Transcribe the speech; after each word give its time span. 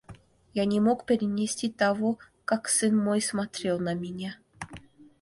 Я 0.55 0.65
не 0.65 0.79
мог 0.79 1.05
перенести 1.05 1.69
того, 1.69 2.17
как 2.43 2.69
сын 2.69 2.97
мой 2.97 3.21
смотрел 3.21 3.77
на 3.79 3.93
меня. 3.93 4.39